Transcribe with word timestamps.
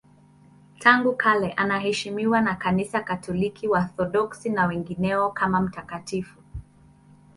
Tangu 0.79 1.15
kale 1.15 1.51
anaheshimiwa 1.53 2.41
na 2.41 2.55
Kanisa 2.55 3.01
Katoliki, 3.01 3.67
Waorthodoksi 3.67 4.49
na 4.49 4.65
wengineo 4.65 5.29
kama 5.29 5.61
mtakatifu. 5.61 6.39